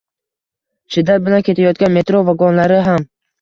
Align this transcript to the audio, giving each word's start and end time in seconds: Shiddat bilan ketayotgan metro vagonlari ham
Shiddat 0.95 1.27
bilan 1.27 1.45
ketayotgan 1.49 1.95
metro 1.99 2.23
vagonlari 2.31 2.81
ham 2.91 3.07